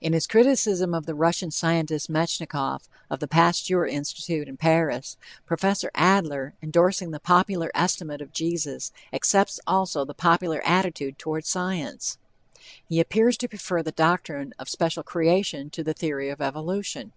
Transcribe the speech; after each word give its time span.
In 0.00 0.12
his 0.12 0.28
criticism 0.28 0.94
of 0.94 1.04
the 1.04 1.16
Russian 1.16 1.50
scientist, 1.50 2.08
Metchnikoff, 2.08 2.88
of 3.10 3.18
the 3.18 3.26
Pasteur 3.26 3.84
Institute 3.86 4.46
in 4.46 4.56
Paris, 4.56 5.16
Prof. 5.46 5.84
Adler, 5.96 6.54
endorsing 6.62 7.10
the 7.10 7.18
popular 7.18 7.72
estimate 7.74 8.22
of 8.22 8.32
Jesus, 8.32 8.92
accepts 9.12 9.58
also 9.66 10.04
the 10.04 10.14
popular 10.14 10.64
attitude 10.64 11.18
toward 11.18 11.44
science. 11.44 12.18
He 12.88 13.00
appears 13.00 13.36
to 13.38 13.48
prefer 13.48 13.82
the 13.82 13.90
doctrine 13.90 14.54
of 14.60 14.68
special 14.68 15.02
creation 15.02 15.70
to 15.70 15.82
the 15.82 15.92
theory 15.92 16.28
of 16.30 16.40
evolution. 16.40 17.10